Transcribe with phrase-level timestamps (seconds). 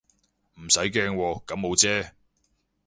[0.55, 2.11] 唔使驚喎，感冒啫